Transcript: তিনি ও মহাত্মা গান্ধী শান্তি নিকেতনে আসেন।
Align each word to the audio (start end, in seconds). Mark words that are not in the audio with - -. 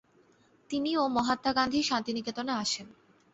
তিনি 0.69 0.91
ও 0.97 1.03
মহাত্মা 1.07 1.51
গান্ধী 1.53 1.79
শান্তি 1.83 2.11
নিকেতনে 2.13 2.53
আসেন। 2.53 2.87